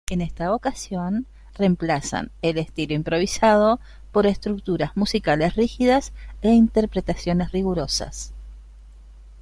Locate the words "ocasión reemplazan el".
0.51-2.57